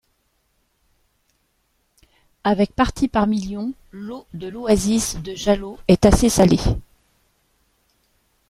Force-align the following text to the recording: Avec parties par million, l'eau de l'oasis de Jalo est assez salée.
Avec 2.43 2.73
parties 2.73 3.07
par 3.07 3.27
million, 3.27 3.71
l'eau 3.91 4.25
de 4.33 4.47
l'oasis 4.47 5.17
de 5.21 5.35
Jalo 5.35 5.77
est 5.87 6.05
assez 6.07 6.27
salée. 6.27 6.57